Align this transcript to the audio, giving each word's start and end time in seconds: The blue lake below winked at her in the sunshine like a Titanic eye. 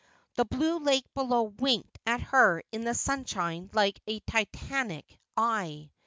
The 0.33 0.45
blue 0.45 0.79
lake 0.79 1.05
below 1.13 1.43
winked 1.43 1.99
at 2.07 2.21
her 2.21 2.63
in 2.71 2.85
the 2.85 2.95
sunshine 2.95 3.69
like 3.71 3.99
a 4.07 4.19
Titanic 4.21 5.05
eye. 5.37 5.91